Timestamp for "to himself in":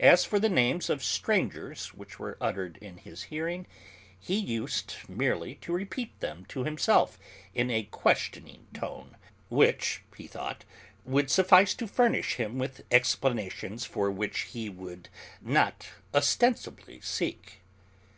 6.50-7.70